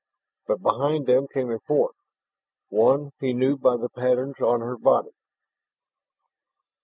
But 0.47 0.63
behind 0.63 1.05
them 1.05 1.27
came 1.31 1.51
a 1.51 1.59
fourth, 1.59 1.95
one 2.69 3.11
he 3.19 3.33
knew 3.33 3.55
by 3.55 3.77
the 3.77 3.87
patterns 3.89 4.39
on 4.41 4.59
her 4.59 4.75
body. 4.75 5.11